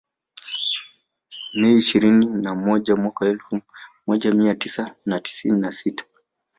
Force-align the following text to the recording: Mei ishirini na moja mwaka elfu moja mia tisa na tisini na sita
Mei 1.53 1.75
ishirini 1.75 2.25
na 2.25 2.55
moja 2.55 2.95
mwaka 2.95 3.25
elfu 3.25 3.61
moja 4.07 4.31
mia 4.31 4.55
tisa 4.55 4.95
na 5.05 5.19
tisini 5.19 5.59
na 5.59 5.71
sita 5.71 6.05